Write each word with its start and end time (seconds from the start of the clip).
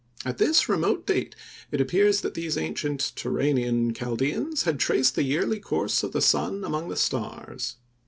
At 0.25 0.39
this 0.39 0.67
remote 0.67 1.05
date 1.05 1.35
it 1.69 1.79
appears 1.79 2.21
that 2.21 2.33
these 2.33 2.57
ancient 2.57 3.11
Turanian 3.15 3.93
Chaldeans 3.93 4.63
had 4.63 4.79
traced 4.79 5.13
the 5.13 5.21
yearly 5.21 5.59
course 5.59 6.01
of 6.01 6.11
the 6.11 6.21
sun 6.21 6.63
among 6.63 6.89
the 6.89 6.97
stars. 6.97 7.75